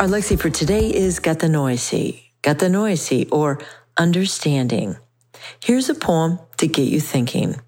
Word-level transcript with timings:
Our 0.00 0.06
lexi 0.06 0.40
for 0.40 0.48
today 0.48 0.88
is 0.88 1.20
katanoisi, 1.20 2.22
katanoisi, 2.42 3.28
or 3.30 3.58
understanding. 3.98 4.96
Here's 5.62 5.90
a 5.90 5.94
poem 5.94 6.38
to 6.56 6.66
get 6.66 6.88
you 6.88 7.00
thinking. 7.00 7.60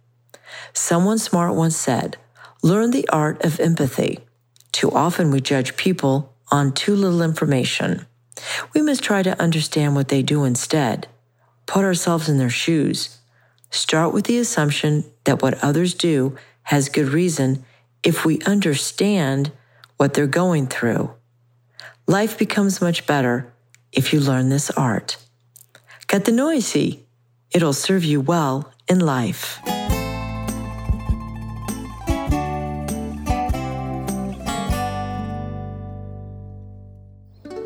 Someone 0.73 1.19
smart 1.19 1.55
once 1.55 1.77
said, 1.77 2.17
learn 2.63 2.91
the 2.91 3.07
art 3.11 3.45
of 3.45 3.61
empathy. 3.61 4.21
Too 4.73 4.91
often 4.93 5.31
we 5.31 5.43
judge 5.43 5.77
people 5.77 6.35
on 6.51 6.73
too 6.73 6.97
little 6.97 7.21
information. 7.21 8.07
We 8.73 8.81
must 8.81 9.03
try 9.03 9.23
to 9.23 9.39
understand 9.39 9.95
what 9.95 10.09
they 10.09 10.23
do 10.23 10.45
instead, 10.45 11.09
put 11.67 11.85
ourselves 11.85 12.31
in 12.31 12.39
their 12.39 12.49
shoes. 12.49 13.19
Start 13.69 14.15
with 14.15 14.25
the 14.25 14.39
assumption 14.39 15.05
that 15.25 15.43
what 15.43 15.63
others 15.63 15.93
do 15.93 16.39
has 16.63 16.89
good 16.89 17.09
reason 17.11 17.63
if 18.03 18.25
we 18.25 18.41
understand 18.47 19.53
what 19.99 20.15
they're 20.15 20.27
going 20.27 20.67
through. 20.67 21.13
Life 22.09 22.37
becomes 22.37 22.81
much 22.81 23.07
better 23.07 23.53
if 23.93 24.13
you 24.13 24.19
learn 24.19 24.49
this 24.49 24.71
art. 24.71 25.17
Katanoisi. 26.09 27.01
It'll 27.55 27.73
serve 27.73 28.03
you 28.03 28.21
well 28.21 28.73
in 28.89 28.99
life. 28.99 29.61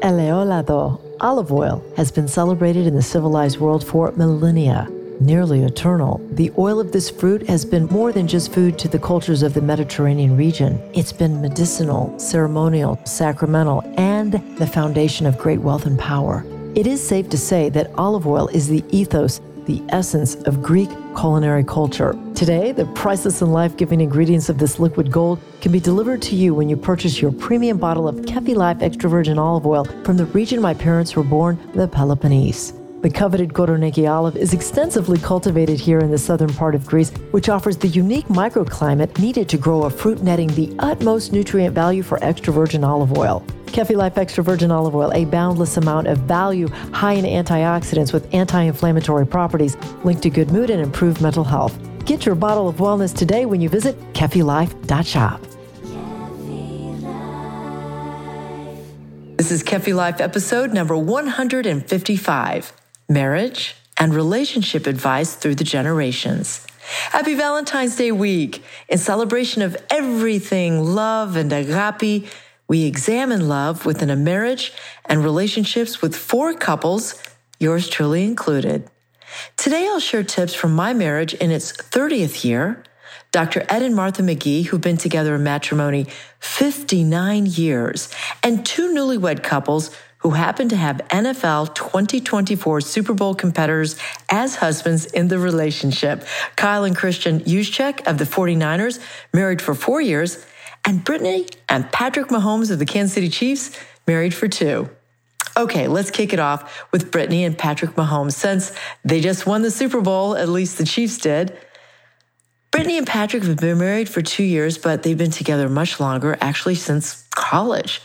Eleolado, 0.02 1.00
olive 1.20 1.50
oil, 1.50 1.82
has 1.96 2.12
been 2.12 2.28
celebrated 2.28 2.86
in 2.86 2.94
the 2.94 3.02
civilized 3.02 3.58
world 3.58 3.86
for 3.86 4.12
millennia. 4.12 4.86
Nearly 5.20 5.64
eternal, 5.64 6.20
the 6.32 6.52
oil 6.58 6.78
of 6.78 6.92
this 6.92 7.08
fruit 7.08 7.48
has 7.48 7.64
been 7.64 7.86
more 7.86 8.12
than 8.12 8.28
just 8.28 8.52
food 8.52 8.78
to 8.78 8.88
the 8.88 8.98
cultures 8.98 9.42
of 9.42 9.54
the 9.54 9.62
Mediterranean 9.62 10.36
region. 10.36 10.78
It's 10.92 11.12
been 11.12 11.40
medicinal, 11.40 12.16
ceremonial, 12.18 13.00
sacramental, 13.06 13.82
and 13.96 14.34
the 14.58 14.66
foundation 14.66 15.24
of 15.24 15.38
great 15.38 15.60
wealth 15.60 15.86
and 15.86 15.98
power. 15.98 16.44
It 16.74 16.86
is 16.86 17.06
safe 17.06 17.30
to 17.30 17.38
say 17.38 17.70
that 17.70 17.90
olive 17.96 18.26
oil 18.26 18.48
is 18.48 18.68
the 18.68 18.84
ethos, 18.90 19.40
the 19.64 19.82
essence 19.88 20.34
of 20.34 20.62
Greek 20.62 20.90
culinary 21.16 21.64
culture. 21.64 22.14
Today, 22.34 22.72
the 22.72 22.84
priceless 22.94 23.40
and 23.40 23.54
life 23.54 23.74
giving 23.78 24.02
ingredients 24.02 24.50
of 24.50 24.58
this 24.58 24.78
liquid 24.78 25.10
gold 25.10 25.40
can 25.62 25.72
be 25.72 25.80
delivered 25.80 26.20
to 26.22 26.36
you 26.36 26.52
when 26.52 26.68
you 26.68 26.76
purchase 26.76 27.22
your 27.22 27.32
premium 27.32 27.78
bottle 27.78 28.06
of 28.06 28.16
Kefi 28.16 28.54
Life 28.54 28.82
extra 28.82 29.08
virgin 29.08 29.38
olive 29.38 29.66
oil 29.66 29.84
from 30.04 30.18
the 30.18 30.26
region 30.26 30.60
my 30.60 30.74
parents 30.74 31.16
were 31.16 31.24
born, 31.24 31.58
the 31.74 31.88
Peloponnese. 31.88 32.74
The 33.02 33.10
coveted 33.10 33.50
Koroneiki 33.50 34.10
olive 34.10 34.36
is 34.36 34.54
extensively 34.54 35.18
cultivated 35.18 35.78
here 35.78 36.00
in 36.00 36.10
the 36.10 36.18
southern 36.18 36.52
part 36.52 36.74
of 36.74 36.86
Greece, 36.86 37.10
which 37.30 37.48
offers 37.48 37.76
the 37.76 37.88
unique 37.88 38.26
microclimate 38.28 39.18
needed 39.18 39.48
to 39.50 39.58
grow 39.58 39.82
a 39.82 39.90
fruit 39.90 40.22
netting 40.22 40.48
the 40.48 40.74
utmost 40.78 41.32
nutrient 41.32 41.74
value 41.74 42.02
for 42.02 42.22
extra 42.24 42.52
virgin 42.52 42.82
olive 42.82 43.16
oil. 43.16 43.44
Kefi 43.66 43.94
Life 43.94 44.16
Extra 44.16 44.42
Virgin 44.42 44.70
Olive 44.70 44.94
Oil, 44.94 45.12
a 45.12 45.26
boundless 45.26 45.76
amount 45.76 46.06
of 46.06 46.16
value, 46.20 46.66
high 46.92 47.12
in 47.12 47.26
antioxidants 47.26 48.12
with 48.12 48.32
anti 48.32 48.62
inflammatory 48.62 49.26
properties, 49.26 49.76
linked 50.02 50.22
to 50.22 50.30
good 50.30 50.50
mood 50.50 50.70
and 50.70 50.80
improved 50.80 51.20
mental 51.20 51.44
health. 51.44 51.78
Get 52.06 52.24
your 52.24 52.34
bottle 52.34 52.68
of 52.68 52.76
wellness 52.76 53.14
today 53.14 53.44
when 53.44 53.60
you 53.60 53.68
visit 53.68 54.00
kefilife.shop. 54.14 55.42
This 59.36 59.50
is 59.52 59.62
Kefi 59.62 59.94
Life 59.94 60.22
episode 60.22 60.72
number 60.72 60.96
155 60.96 62.72
Marriage 63.08 63.76
and 63.98 64.12
Relationship 64.12 64.86
Advice 64.86 65.36
Through 65.36 65.54
the 65.54 65.64
Generations. 65.64 66.66
Happy 67.10 67.34
Valentine's 67.34 67.94
Day 67.94 68.10
week! 68.10 68.64
In 68.88 68.98
celebration 68.98 69.62
of 69.62 69.76
everything 69.90 70.82
love 70.82 71.36
and 71.36 71.52
agape, 71.52 72.26
we 72.66 72.84
examine 72.84 73.48
love 73.48 73.86
within 73.86 74.10
a 74.10 74.16
marriage 74.16 74.72
and 75.04 75.22
relationships 75.22 76.02
with 76.02 76.16
four 76.16 76.54
couples, 76.54 77.22
yours 77.60 77.88
truly 77.88 78.24
included. 78.24 78.90
Today, 79.56 79.86
I'll 79.86 80.00
share 80.00 80.24
tips 80.24 80.54
from 80.54 80.74
my 80.74 80.92
marriage 80.92 81.34
in 81.34 81.52
its 81.52 81.72
30th 81.72 82.44
year. 82.44 82.82
Dr. 83.36 83.66
Ed 83.68 83.82
and 83.82 83.94
Martha 83.94 84.22
McGee, 84.22 84.64
who've 84.64 84.80
been 84.80 84.96
together 84.96 85.34
in 85.34 85.42
matrimony 85.42 86.06
59 86.40 87.44
years, 87.44 88.08
and 88.42 88.64
two 88.64 88.94
newlywed 88.94 89.42
couples 89.42 89.94
who 90.20 90.30
happen 90.30 90.70
to 90.70 90.76
have 90.76 91.02
NFL 91.10 91.74
2024 91.74 92.80
Super 92.80 93.12
Bowl 93.12 93.34
competitors 93.34 93.96
as 94.30 94.56
husbands 94.56 95.04
in 95.04 95.28
the 95.28 95.38
relationship. 95.38 96.26
Kyle 96.56 96.84
and 96.84 96.96
Kristin 96.96 97.40
Juszczyk 97.40 98.06
of 98.06 98.16
the 98.16 98.24
49ers, 98.24 99.00
married 99.34 99.60
for 99.60 99.74
four 99.74 100.00
years, 100.00 100.42
and 100.86 101.04
Brittany 101.04 101.46
and 101.68 101.92
Patrick 101.92 102.28
Mahomes 102.28 102.70
of 102.70 102.78
the 102.78 102.86
Kansas 102.86 103.12
City 103.12 103.28
Chiefs, 103.28 103.78
married 104.06 104.32
for 104.32 104.48
two. 104.48 104.88
Okay, 105.58 105.88
let's 105.88 106.10
kick 106.10 106.32
it 106.32 106.38
off 106.38 106.86
with 106.90 107.10
Brittany 107.10 107.44
and 107.44 107.56
Patrick 107.56 107.92
Mahomes 107.92 108.32
since 108.32 108.72
they 109.04 109.20
just 109.20 109.46
won 109.46 109.60
the 109.60 109.70
Super 109.70 110.00
Bowl, 110.00 110.36
at 110.36 110.48
least 110.48 110.78
the 110.78 110.84
Chiefs 110.84 111.18
did. 111.18 111.56
Brittany 112.76 112.98
and 112.98 113.06
Patrick 113.06 113.42
have 113.44 113.56
been 113.56 113.78
married 113.78 114.06
for 114.06 114.20
two 114.20 114.42
years, 114.42 114.76
but 114.76 115.02
they've 115.02 115.16
been 115.16 115.30
together 115.30 115.66
much 115.66 115.98
longer, 115.98 116.36
actually 116.42 116.74
since 116.74 117.26
college. 117.34 118.02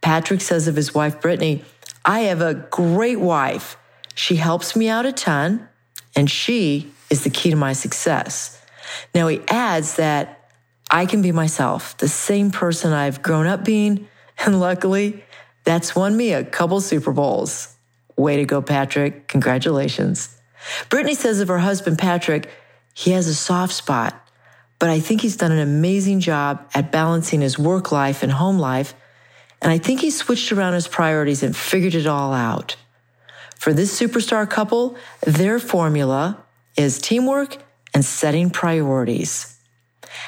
Patrick 0.00 0.40
says 0.40 0.66
of 0.66 0.74
his 0.74 0.92
wife, 0.92 1.20
Brittany, 1.20 1.62
I 2.04 2.22
have 2.22 2.40
a 2.40 2.54
great 2.54 3.20
wife. 3.20 3.76
She 4.16 4.34
helps 4.34 4.74
me 4.74 4.88
out 4.88 5.06
a 5.06 5.12
ton, 5.12 5.68
and 6.16 6.28
she 6.28 6.90
is 7.08 7.22
the 7.22 7.30
key 7.30 7.50
to 7.50 7.56
my 7.56 7.72
success. 7.72 8.60
Now, 9.14 9.28
he 9.28 9.42
adds 9.46 9.94
that 9.94 10.50
I 10.90 11.06
can 11.06 11.22
be 11.22 11.30
myself, 11.30 11.96
the 11.98 12.08
same 12.08 12.50
person 12.50 12.92
I've 12.92 13.22
grown 13.22 13.46
up 13.46 13.64
being. 13.64 14.08
And 14.44 14.58
luckily, 14.58 15.22
that's 15.62 15.94
won 15.94 16.16
me 16.16 16.32
a 16.32 16.42
couple 16.42 16.80
Super 16.80 17.12
Bowls. 17.12 17.76
Way 18.16 18.38
to 18.38 18.44
go, 18.44 18.60
Patrick. 18.60 19.28
Congratulations. 19.28 20.36
Brittany 20.88 21.14
says 21.14 21.38
of 21.38 21.46
her 21.46 21.58
husband, 21.58 21.98
Patrick, 21.98 22.50
he 23.00 23.12
has 23.12 23.28
a 23.28 23.34
soft 23.34 23.72
spot, 23.72 24.14
but 24.78 24.90
I 24.90 25.00
think 25.00 25.22
he's 25.22 25.38
done 25.38 25.52
an 25.52 25.58
amazing 25.58 26.20
job 26.20 26.68
at 26.74 26.92
balancing 26.92 27.40
his 27.40 27.58
work 27.58 27.90
life 27.90 28.22
and 28.22 28.30
home 28.30 28.58
life. 28.58 28.92
And 29.62 29.72
I 29.72 29.78
think 29.78 30.02
he 30.02 30.10
switched 30.10 30.52
around 30.52 30.74
his 30.74 30.86
priorities 30.86 31.42
and 31.42 31.56
figured 31.56 31.94
it 31.94 32.06
all 32.06 32.34
out. 32.34 32.76
For 33.56 33.72
this 33.72 33.98
superstar 33.98 34.48
couple, 34.50 34.96
their 35.22 35.58
formula 35.58 36.44
is 36.76 36.98
teamwork 36.98 37.56
and 37.94 38.04
setting 38.04 38.50
priorities. 38.50 39.56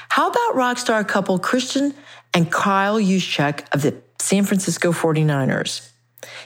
How 0.08 0.30
about 0.30 0.54
rock 0.54 0.78
star 0.78 1.04
couple 1.04 1.38
Kristin 1.38 1.94
and 2.32 2.50
Kyle 2.50 2.98
Juszczyk 2.98 3.66
of 3.74 3.82
the 3.82 3.96
San 4.18 4.44
Francisco 4.44 4.92
49ers? 4.92 5.91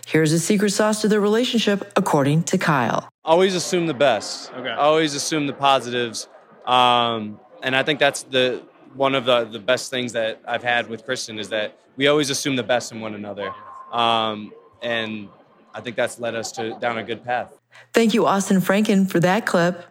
Here's 0.07 0.33
a 0.33 0.39
secret 0.39 0.71
sauce 0.71 1.01
to 1.03 1.09
their 1.09 1.21
relationship, 1.21 1.93
according 1.97 2.45
to 2.45 2.59
Kyle. 2.59 3.09
Always 3.25 3.55
assume 3.55 3.87
the 3.87 3.95
best. 3.95 4.53
Okay. 4.53 4.71
Always 4.71 5.15
assume 5.15 5.47
the 5.47 5.53
positives. 5.53 6.29
Um, 6.65 7.41
and 7.63 7.75
I 7.75 7.83
think 7.83 7.99
that's 7.99 8.23
the 8.25 8.63
one 8.95 9.15
of 9.15 9.25
the, 9.25 9.45
the 9.45 9.59
best 9.59 9.91
things 9.91 10.13
that 10.13 10.41
I've 10.47 10.63
had 10.63 10.89
with 10.89 11.07
Kristin 11.07 11.39
is 11.39 11.51
that 11.51 11.79
we 11.97 12.07
always 12.07 12.31
assume 12.31 12.57
the 12.57 12.63
best 12.63 12.93
in 12.93 13.01
one 13.01 13.15
another. 13.15 13.53
Um, 13.93 14.53
and 14.83 15.29
I 15.75 15.81
think 15.81 15.97
that's 15.97 16.19
led 16.19 16.35
us 16.35 16.53
to 16.53 16.79
down 16.81 16.99
a 16.99 17.05
good 17.05 17.25
path. 17.25 17.59
Thank 17.93 18.15
you, 18.15 18.27
Austin 18.27 18.61
Franken, 18.61 19.09
for 19.11 19.21
that 19.21 19.47
clip. 19.47 19.85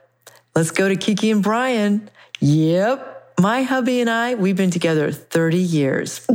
Let's 0.56 0.72
go 0.72 0.90
to 0.90 0.96
Kiki 0.96 1.30
and 1.32 1.44
Brian. 1.44 2.10
Yep, 2.40 3.36
my 3.40 3.64
hubby 3.64 4.02
and 4.02 4.10
I, 4.10 4.36
we've 4.36 4.56
been 4.56 4.72
together 4.72 5.12
30 5.12 5.58
years. 5.58 6.26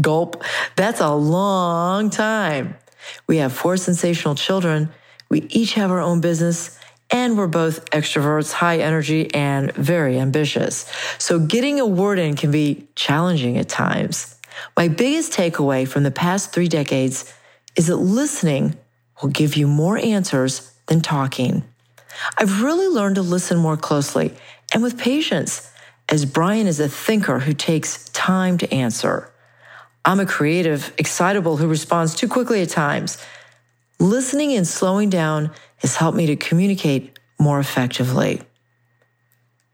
Gulp. 0.00 0.42
That's 0.76 1.00
a 1.00 1.14
long 1.14 2.10
time. 2.10 2.76
We 3.26 3.38
have 3.38 3.52
four 3.52 3.76
sensational 3.76 4.34
children. 4.34 4.90
We 5.28 5.40
each 5.50 5.74
have 5.74 5.90
our 5.90 6.00
own 6.00 6.20
business 6.20 6.78
and 7.10 7.36
we're 7.36 7.46
both 7.46 7.88
extroverts, 7.90 8.52
high 8.52 8.78
energy, 8.78 9.32
and 9.34 9.72
very 9.72 10.18
ambitious. 10.18 10.90
So 11.18 11.38
getting 11.38 11.78
a 11.78 11.86
word 11.86 12.18
in 12.18 12.34
can 12.34 12.50
be 12.50 12.88
challenging 12.96 13.58
at 13.58 13.68
times. 13.68 14.38
My 14.76 14.88
biggest 14.88 15.32
takeaway 15.32 15.86
from 15.86 16.02
the 16.02 16.10
past 16.10 16.52
three 16.52 16.68
decades 16.68 17.32
is 17.76 17.88
that 17.88 17.96
listening 17.96 18.76
will 19.22 19.30
give 19.30 19.56
you 19.56 19.66
more 19.66 19.98
answers 19.98 20.72
than 20.86 21.00
talking. 21.00 21.64
I've 22.38 22.62
really 22.62 22.88
learned 22.88 23.16
to 23.16 23.22
listen 23.22 23.58
more 23.58 23.76
closely 23.76 24.34
and 24.72 24.82
with 24.82 24.98
patience 24.98 25.70
as 26.08 26.24
Brian 26.24 26.66
is 26.66 26.80
a 26.80 26.88
thinker 26.88 27.40
who 27.40 27.52
takes 27.52 28.08
time 28.10 28.58
to 28.58 28.72
answer. 28.72 29.32
I'm 30.04 30.20
a 30.20 30.26
creative, 30.26 30.92
excitable 30.98 31.56
who 31.56 31.66
responds 31.66 32.14
too 32.14 32.28
quickly 32.28 32.60
at 32.62 32.68
times. 32.68 33.18
Listening 33.98 34.52
and 34.52 34.66
slowing 34.66 35.08
down 35.08 35.50
has 35.78 35.96
helped 35.96 36.16
me 36.16 36.26
to 36.26 36.36
communicate 36.36 37.18
more 37.38 37.58
effectively. 37.58 38.42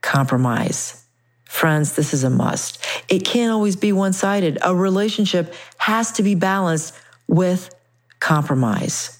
Compromise. 0.01 1.05
Friends, 1.45 1.95
this 1.95 2.13
is 2.13 2.23
a 2.23 2.29
must. 2.29 2.85
It 3.09 3.25
can't 3.25 3.51
always 3.51 3.75
be 3.75 3.91
one 3.91 4.13
sided. 4.13 4.57
A 4.61 4.73
relationship 4.73 5.53
has 5.77 6.13
to 6.13 6.23
be 6.23 6.33
balanced 6.33 6.93
with 7.27 7.75
compromise. 8.19 9.19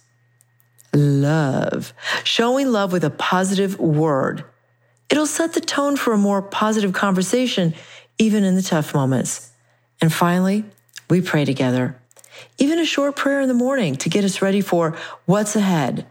Love. 0.93 1.93
Showing 2.23 2.71
love 2.71 2.93
with 2.93 3.03
a 3.03 3.09
positive 3.09 3.79
word. 3.79 4.45
It'll 5.09 5.25
set 5.25 5.53
the 5.53 5.61
tone 5.61 5.97
for 5.97 6.13
a 6.13 6.17
more 6.17 6.41
positive 6.41 6.93
conversation, 6.93 7.73
even 8.17 8.45
in 8.45 8.55
the 8.55 8.61
tough 8.61 8.93
moments. 8.93 9.51
And 10.01 10.11
finally, 10.11 10.63
we 11.11 11.19
pray 11.19 11.43
together. 11.43 11.97
Even 12.57 12.79
a 12.79 12.85
short 12.85 13.17
prayer 13.17 13.41
in 13.41 13.49
the 13.49 13.53
morning 13.53 13.97
to 13.97 14.07
get 14.07 14.23
us 14.23 14.41
ready 14.41 14.61
for 14.61 14.95
what's 15.25 15.57
ahead. 15.57 16.05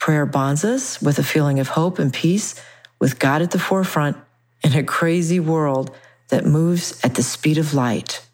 Prayer 0.00 0.26
bonds 0.26 0.64
us 0.64 1.00
with 1.00 1.20
a 1.20 1.22
feeling 1.22 1.60
of 1.60 1.68
hope 1.68 2.00
and 2.00 2.12
peace 2.12 2.60
with 2.98 3.20
God 3.20 3.42
at 3.42 3.52
the 3.52 3.60
forefront 3.60 4.16
in 4.64 4.72
a 4.72 4.82
crazy 4.82 5.38
world 5.38 5.94
that 6.30 6.44
moves 6.44 7.00
at 7.04 7.14
the 7.14 7.22
speed 7.22 7.58
of 7.58 7.74
light. 7.74 8.26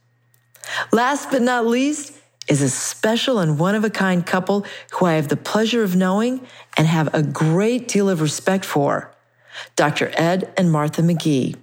Last 0.91 1.31
but 1.31 1.43
not 1.43 1.67
least 1.67 2.15
is 2.49 2.63
a 2.63 2.71
special 2.71 3.39
and 3.39 3.59
one 3.59 3.75
of 3.75 3.85
a 3.85 3.91
kind 3.91 4.25
couple 4.25 4.65
who 4.93 5.05
I 5.05 5.13
have 5.13 5.29
the 5.29 5.37
pleasure 5.37 5.83
of 5.83 5.97
knowing 5.97 6.47
and 6.79 6.87
have 6.87 7.15
a 7.15 7.23
great 7.23 7.89
deal 7.89 8.09
of 8.09 8.23
respect 8.23 8.65
for 8.65 9.13
Dr. 9.77 10.11
Ed 10.15 10.51
and 10.57 10.73
Martha 10.73 11.03
McGee. 11.03 11.57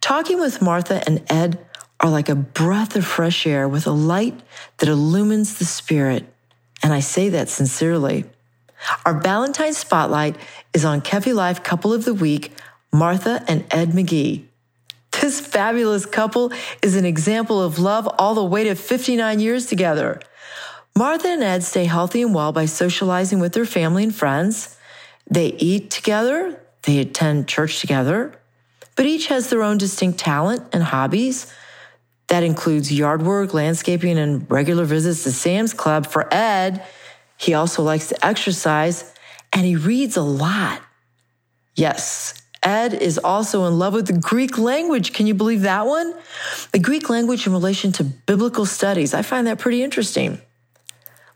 Talking 0.00 0.40
with 0.40 0.60
Martha 0.60 1.04
and 1.06 1.22
Ed 1.30 1.67
are 2.00 2.10
like 2.10 2.28
a 2.28 2.34
breath 2.34 2.96
of 2.96 3.04
fresh 3.04 3.46
air 3.46 3.68
with 3.68 3.86
a 3.86 3.92
light 3.92 4.40
that 4.78 4.88
illumines 4.88 5.58
the 5.58 5.64
spirit. 5.64 6.24
And 6.82 6.92
I 6.92 7.00
say 7.00 7.28
that 7.30 7.48
sincerely. 7.48 8.24
Our 9.04 9.20
Valentine 9.20 9.74
Spotlight 9.74 10.36
is 10.72 10.84
on 10.84 11.00
Kefi 11.00 11.34
Life 11.34 11.62
Couple 11.62 11.92
of 11.92 12.04
the 12.04 12.14
Week, 12.14 12.52
Martha 12.92 13.44
and 13.48 13.64
Ed 13.70 13.90
McGee. 13.90 14.44
This 15.20 15.40
fabulous 15.40 16.06
couple 16.06 16.52
is 16.80 16.94
an 16.94 17.04
example 17.04 17.60
of 17.60 17.78
love 17.78 18.08
all 18.18 18.34
the 18.34 18.44
way 18.44 18.64
to 18.64 18.76
59 18.76 19.40
years 19.40 19.66
together. 19.66 20.20
Martha 20.96 21.28
and 21.28 21.42
Ed 21.42 21.64
stay 21.64 21.84
healthy 21.84 22.22
and 22.22 22.34
well 22.34 22.52
by 22.52 22.66
socializing 22.66 23.40
with 23.40 23.52
their 23.52 23.64
family 23.64 24.04
and 24.04 24.14
friends. 24.14 24.76
They 25.28 25.48
eat 25.48 25.90
together, 25.90 26.60
they 26.82 26.98
attend 26.98 27.48
church 27.48 27.80
together, 27.80 28.32
but 28.94 29.06
each 29.06 29.26
has 29.26 29.50
their 29.50 29.62
own 29.62 29.78
distinct 29.78 30.18
talent 30.18 30.62
and 30.72 30.82
hobbies. 30.84 31.52
That 32.28 32.42
includes 32.42 32.92
yard 32.92 33.22
work, 33.22 33.54
landscaping, 33.54 34.18
and 34.18 34.50
regular 34.50 34.84
visits 34.84 35.24
to 35.24 35.32
Sam's 35.32 35.74
Club. 35.74 36.06
For 36.06 36.32
Ed, 36.32 36.84
he 37.36 37.54
also 37.54 37.82
likes 37.82 38.08
to 38.08 38.26
exercise 38.26 39.12
and 39.52 39.64
he 39.64 39.76
reads 39.76 40.16
a 40.16 40.22
lot. 40.22 40.82
Yes, 41.74 42.34
Ed 42.62 42.92
is 42.92 43.18
also 43.18 43.64
in 43.66 43.78
love 43.78 43.94
with 43.94 44.06
the 44.06 44.18
Greek 44.18 44.58
language. 44.58 45.12
Can 45.12 45.26
you 45.26 45.34
believe 45.34 45.62
that 45.62 45.86
one? 45.86 46.14
The 46.72 46.78
Greek 46.78 47.08
language 47.08 47.46
in 47.46 47.52
relation 47.52 47.92
to 47.92 48.04
biblical 48.04 48.66
studies. 48.66 49.14
I 49.14 49.22
find 49.22 49.46
that 49.46 49.58
pretty 49.58 49.82
interesting. 49.82 50.40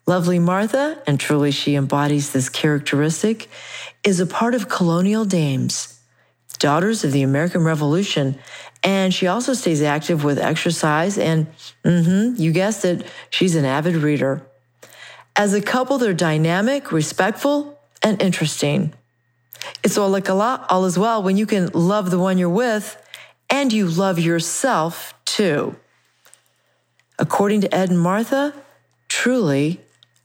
Lovely 0.04 0.40
Martha, 0.40 1.00
and 1.06 1.20
truly 1.20 1.52
she 1.52 1.76
embodies 1.76 2.32
this 2.32 2.48
characteristic, 2.48 3.48
is 4.02 4.18
a 4.18 4.26
part 4.26 4.54
of 4.54 4.68
Colonial 4.68 5.24
Dames, 5.24 5.91
Daughters 6.62 7.02
of 7.02 7.10
the 7.10 7.24
American 7.24 7.64
Revolution, 7.64 8.38
and 8.84 9.12
she 9.12 9.26
also 9.26 9.52
stays 9.52 9.82
active 9.82 10.22
with 10.22 10.38
exercise 10.38 11.18
and, 11.18 11.48
mm-hmm, 11.84 12.40
you 12.40 12.52
guessed 12.52 12.84
it, 12.84 13.04
she's 13.30 13.56
an 13.56 13.64
avid 13.64 13.96
reader. 13.96 14.46
As 15.34 15.54
a 15.54 15.60
couple, 15.60 15.98
they're 15.98 16.14
dynamic, 16.14 16.92
respectful, 16.92 17.80
and 18.00 18.22
interesting. 18.22 18.94
It's 19.82 19.98
olakala, 19.98 20.64
all 20.68 20.84
as 20.84 20.96
well 20.96 21.20
when 21.20 21.36
you 21.36 21.46
can 21.46 21.68
love 21.74 22.12
the 22.12 22.18
one 22.20 22.38
you're 22.38 22.48
with 22.48 22.96
and 23.50 23.72
you 23.72 23.88
love 23.88 24.20
yourself 24.20 25.14
too. 25.24 25.74
According 27.18 27.62
to 27.62 27.74
Ed 27.74 27.90
and 27.90 27.98
Martha, 27.98 28.54
truly, 29.08 29.80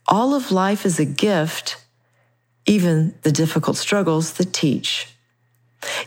all 0.06 0.34
of 0.34 0.52
life 0.52 0.86
is 0.86 1.00
a 1.00 1.04
gift, 1.04 1.84
even 2.64 3.16
the 3.22 3.32
difficult 3.32 3.76
struggles 3.76 4.34
that 4.34 4.52
teach. 4.52 5.08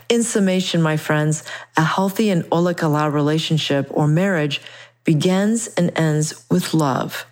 In 0.08 0.22
summation, 0.22 0.82
my 0.82 0.96
friends, 0.96 1.42
a 1.76 1.82
healthy 1.82 2.30
and 2.30 2.44
olakala 2.44 3.12
relationship 3.12 3.86
or 3.90 4.06
marriage 4.06 4.60
begins 5.04 5.68
and 5.68 5.90
ends 5.96 6.44
with 6.50 6.74
love, 6.74 7.26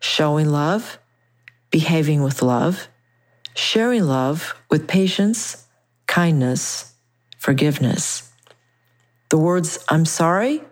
showing 0.00 0.48
love, 0.48 0.98
behaving 1.70 2.22
with 2.22 2.42
love, 2.42 2.88
sharing 3.54 4.04
love 4.04 4.54
with 4.70 4.88
patience, 4.88 5.66
kindness, 6.06 6.94
forgiveness. 7.38 8.32
The 9.28 9.38
words, 9.38 9.78
I'm 9.88 10.04
sorry, 10.06 10.62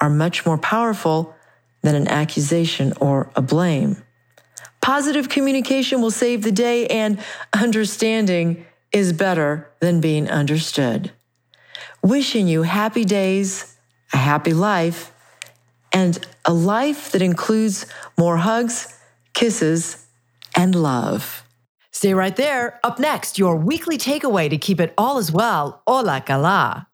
are 0.00 0.10
much 0.10 0.44
more 0.44 0.58
powerful 0.58 1.34
than 1.82 1.94
an 1.94 2.08
accusation 2.08 2.92
or 3.00 3.30
a 3.36 3.42
blame. 3.42 4.02
Positive 4.80 5.28
communication 5.28 6.00
will 6.00 6.10
save 6.10 6.42
the 6.42 6.52
day, 6.52 6.86
and 6.88 7.18
understanding 7.52 8.66
is 8.92 9.12
better 9.12 9.70
than 9.80 10.00
being 10.00 10.28
understood. 10.28 11.12
Wishing 12.02 12.48
you 12.48 12.62
happy 12.62 13.04
days, 13.04 13.76
a 14.12 14.18
happy 14.18 14.52
life, 14.52 15.12
and 15.92 16.24
a 16.44 16.52
life 16.52 17.12
that 17.12 17.22
includes 17.22 17.86
more 18.18 18.38
hugs, 18.38 18.98
kisses, 19.34 20.06
and 20.56 20.74
love. 20.74 21.44
Stay 21.90 22.14
right 22.14 22.34
there. 22.36 22.80
Up 22.82 22.98
next, 22.98 23.38
your 23.38 23.56
weekly 23.56 23.98
takeaway 23.98 24.48
to 24.48 24.58
keep 24.58 24.80
it 24.80 24.94
all 24.96 25.18
as 25.18 25.30
well. 25.30 25.82
Ola 25.86 26.20
kala. 26.20 26.88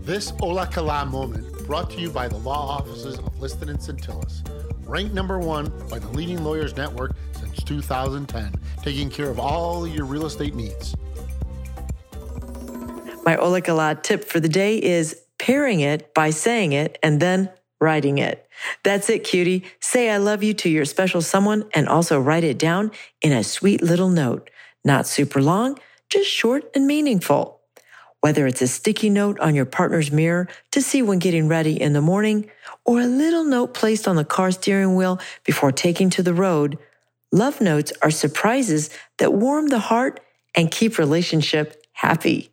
This 0.00 0.32
Ola 0.40 0.66
kala 0.66 1.06
moment 1.06 1.66
brought 1.66 1.90
to 1.90 2.00
you 2.00 2.10
by 2.10 2.26
the 2.26 2.38
law 2.38 2.78
offices 2.78 3.18
of 3.18 3.38
Liston 3.38 3.68
and 3.68 3.78
Centillus. 3.78 4.42
Ranked 4.84 5.14
number 5.14 5.38
one 5.38 5.72
by 5.88 5.98
the 5.98 6.08
leading 6.08 6.42
lawyers 6.42 6.76
network 6.76 7.12
since 7.32 7.62
2010, 7.62 8.54
taking 8.82 9.08
care 9.10 9.30
of 9.30 9.38
all 9.38 9.86
your 9.86 10.04
real 10.04 10.26
estate 10.26 10.54
needs. 10.54 10.94
My 13.24 13.36
Ola 13.36 13.94
tip 14.02 14.24
for 14.24 14.40
the 14.40 14.48
day 14.48 14.82
is 14.82 15.16
pairing 15.38 15.80
it 15.80 16.12
by 16.14 16.30
saying 16.30 16.72
it 16.72 16.98
and 17.02 17.20
then 17.20 17.50
writing 17.80 18.18
it. 18.18 18.48
That's 18.82 19.08
it, 19.08 19.24
cutie. 19.24 19.64
Say 19.80 20.10
I 20.10 20.18
love 20.18 20.42
you 20.42 20.54
to 20.54 20.68
your 20.68 20.84
special 20.84 21.22
someone 21.22 21.64
and 21.74 21.88
also 21.88 22.20
write 22.20 22.44
it 22.44 22.58
down 22.58 22.90
in 23.20 23.32
a 23.32 23.44
sweet 23.44 23.82
little 23.82 24.08
note. 24.08 24.50
Not 24.84 25.06
super 25.06 25.40
long, 25.40 25.78
just 26.08 26.28
short 26.28 26.70
and 26.74 26.86
meaningful. 26.86 27.61
Whether 28.22 28.46
it's 28.46 28.62
a 28.62 28.68
sticky 28.68 29.10
note 29.10 29.40
on 29.40 29.56
your 29.56 29.64
partner's 29.64 30.12
mirror 30.12 30.46
to 30.70 30.80
see 30.80 31.02
when 31.02 31.18
getting 31.18 31.48
ready 31.48 31.80
in 31.80 31.92
the 31.92 32.00
morning, 32.00 32.48
or 32.84 33.00
a 33.00 33.06
little 33.06 33.42
note 33.42 33.74
placed 33.74 34.06
on 34.06 34.14
the 34.14 34.24
car 34.24 34.52
steering 34.52 34.94
wheel 34.94 35.18
before 35.42 35.72
taking 35.72 36.08
to 36.10 36.22
the 36.22 36.32
road, 36.32 36.78
love 37.32 37.60
notes 37.60 37.92
are 38.00 38.12
surprises 38.12 38.90
that 39.18 39.32
warm 39.32 39.66
the 39.66 39.80
heart 39.80 40.20
and 40.54 40.70
keep 40.70 40.98
relationship 40.98 41.84
happy. 41.94 42.52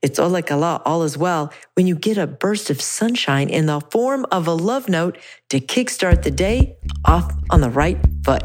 It's 0.00 0.18
olakala, 0.18 0.80
all 0.86 1.02
is 1.02 1.18
well, 1.18 1.52
when 1.74 1.86
you 1.86 1.94
get 1.94 2.16
a 2.16 2.26
burst 2.26 2.70
of 2.70 2.80
sunshine 2.80 3.50
in 3.50 3.66
the 3.66 3.82
form 3.90 4.24
of 4.32 4.46
a 4.46 4.54
love 4.54 4.88
note 4.88 5.18
to 5.50 5.60
kickstart 5.60 6.22
the 6.22 6.30
day 6.30 6.78
off 7.04 7.30
on 7.50 7.60
the 7.60 7.68
right 7.68 7.98
foot. 8.24 8.44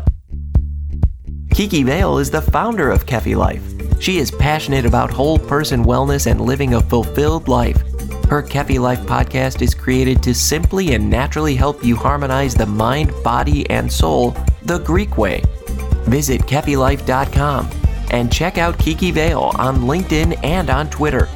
Kiki 1.54 1.84
Vale 1.84 2.18
is 2.18 2.32
the 2.32 2.42
founder 2.42 2.92
of 2.92 3.06
Kefi 3.06 3.38
Life. 3.38 3.77
She 4.00 4.18
is 4.18 4.32
passionate 4.32 4.86
about 4.86 5.12
whole 5.12 5.40
person 5.40 5.84
wellness 5.84 6.30
and 6.30 6.40
living 6.42 6.74
a 6.74 6.82
fulfilled 6.82 7.48
life. 7.48 7.82
Her 8.30 8.44
Kefi 8.44 8.80
Life 8.80 9.00
podcast 9.02 9.62
is 9.62 9.74
created 9.74 10.22
to 10.24 10.34
simply 10.34 10.94
and 10.94 11.10
naturally 11.10 11.56
help 11.56 11.84
you 11.84 11.96
harmonize 11.96 12.54
the 12.54 12.66
mind, 12.66 13.12
body, 13.24 13.70
and 13.70 13.92
soul 13.92 14.36
the 14.64 14.80
Greek 14.80 15.18
way. 15.18 15.42
Visit 16.06 16.42
KefiLife.com 16.42 17.70
and 18.12 18.32
check 18.32 18.58
out 18.58 18.78
Kiki 18.80 19.12
Vale 19.12 19.52
on 19.58 19.78
LinkedIn 19.78 20.44
and 20.44 20.70
on 20.70 20.90
Twitter. 20.90 21.28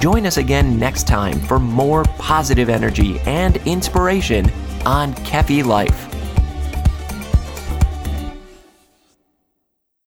Join 0.00 0.26
us 0.26 0.36
again 0.36 0.78
next 0.78 1.06
time 1.06 1.40
for 1.40 1.58
more 1.58 2.04
positive 2.18 2.68
energy 2.68 3.18
and 3.20 3.56
inspiration 3.66 4.50
on 4.84 5.14
Kefi 5.14 5.64
Life. 5.64 6.13